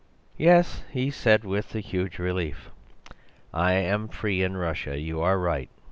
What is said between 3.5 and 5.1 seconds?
'I am free in Russia.